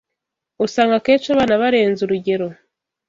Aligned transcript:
usanga 0.65 0.93
akenshi 0.99 1.27
abana 1.29 1.53
barenza 1.61 2.01
urugero. 2.03 2.47